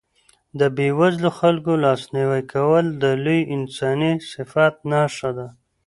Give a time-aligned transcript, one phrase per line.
[0.59, 5.47] د بېوزلو خلکو لاسنیوی کول د لوی انساني صفت نښه ده.